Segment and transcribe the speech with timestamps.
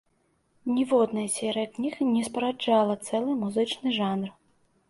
[0.77, 4.37] Ніводная серыя кніг не спараджала цэлы музычны жанр.